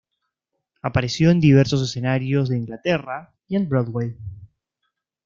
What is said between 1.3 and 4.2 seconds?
diversos escenarios de Inglaterra, y en Broadway.